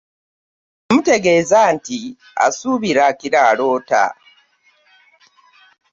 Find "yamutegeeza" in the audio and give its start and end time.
0.87-1.59